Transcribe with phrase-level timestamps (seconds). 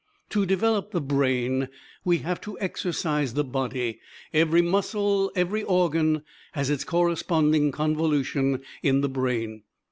[0.31, 1.69] To develop the brain
[2.03, 3.99] we have to exercise the body.
[4.33, 9.61] Every muscle, every organ, has its corresponding convolution in the brain.